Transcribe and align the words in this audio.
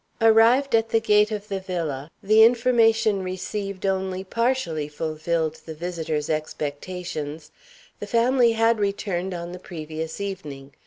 Arrived 0.19 0.73
at 0.73 0.89
the 0.89 0.99
gate 0.99 1.29
of 1.31 1.47
the 1.47 1.59
villa, 1.59 2.09
the 2.23 2.41
information 2.43 3.21
received 3.21 3.85
only 3.85 4.23
partially 4.23 4.87
fulfilled 4.87 5.59
the 5.67 5.75
visitor's 5.75 6.27
expectations. 6.27 7.51
The 7.99 8.07
family 8.07 8.53
had 8.53 8.79
returned 8.79 9.35
on 9.35 9.51
the 9.51 9.59
previous 9.59 10.19
evening. 10.19 10.73